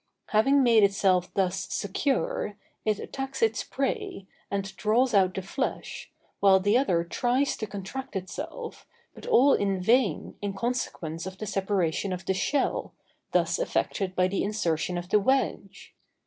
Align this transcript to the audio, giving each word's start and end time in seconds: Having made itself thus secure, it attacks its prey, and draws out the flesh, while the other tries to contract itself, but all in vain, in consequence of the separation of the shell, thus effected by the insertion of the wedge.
Having 0.29 0.63
made 0.63 0.81
itself 0.83 1.31
thus 1.35 1.67
secure, 1.71 2.57
it 2.85 2.97
attacks 2.97 3.43
its 3.43 3.63
prey, 3.63 4.25
and 4.49 4.75
draws 4.75 5.13
out 5.13 5.35
the 5.35 5.43
flesh, 5.43 6.11
while 6.39 6.59
the 6.59 6.75
other 6.75 7.03
tries 7.03 7.55
to 7.57 7.67
contract 7.67 8.15
itself, 8.15 8.87
but 9.13 9.27
all 9.27 9.53
in 9.53 9.79
vain, 9.79 10.33
in 10.41 10.55
consequence 10.55 11.27
of 11.27 11.37
the 11.37 11.45
separation 11.45 12.11
of 12.11 12.25
the 12.25 12.33
shell, 12.33 12.95
thus 13.31 13.59
effected 13.59 14.15
by 14.15 14.27
the 14.27 14.41
insertion 14.41 14.97
of 14.97 15.09
the 15.09 15.19
wedge. 15.19 15.93